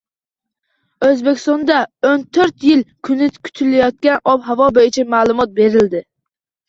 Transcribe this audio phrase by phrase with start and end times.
[1.07, 6.03] O‘zbekistondao'n to'rtiyul kuni kutilayotgan ob-havo bo‘yicha ma'lumot berildi